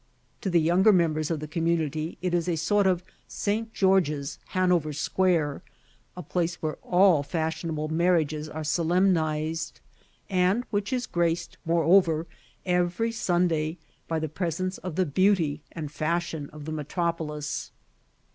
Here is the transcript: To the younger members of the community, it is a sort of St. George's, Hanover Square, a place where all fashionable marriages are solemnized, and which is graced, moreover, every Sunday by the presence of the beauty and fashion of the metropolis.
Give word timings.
To 0.41 0.49
the 0.49 0.59
younger 0.59 0.91
members 0.91 1.29
of 1.29 1.41
the 1.41 1.47
community, 1.47 2.17
it 2.23 2.33
is 2.33 2.49
a 2.49 2.55
sort 2.55 2.87
of 2.87 3.03
St. 3.27 3.71
George's, 3.71 4.39
Hanover 4.47 4.93
Square, 4.93 5.61
a 6.17 6.23
place 6.23 6.55
where 6.55 6.77
all 6.81 7.21
fashionable 7.21 7.87
marriages 7.89 8.49
are 8.49 8.63
solemnized, 8.63 9.79
and 10.27 10.63
which 10.71 10.91
is 10.91 11.05
graced, 11.05 11.57
moreover, 11.65 12.25
every 12.65 13.11
Sunday 13.11 13.77
by 14.07 14.17
the 14.17 14.27
presence 14.27 14.79
of 14.79 14.95
the 14.95 15.05
beauty 15.05 15.61
and 15.71 15.91
fashion 15.91 16.49
of 16.51 16.65
the 16.65 16.71
metropolis. 16.71 17.69